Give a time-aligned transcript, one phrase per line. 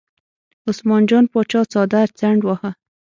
[0.67, 2.71] عثمان جان پاچا څادر څنډ واهه.